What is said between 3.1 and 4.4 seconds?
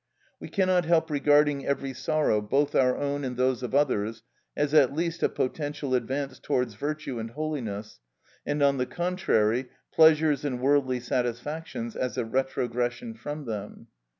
and those of others,